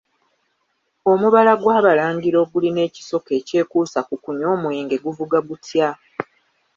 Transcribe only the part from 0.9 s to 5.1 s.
Omubala gw'Abalangira ogulina ekisoko ekyakuusa ku kunywa omwenge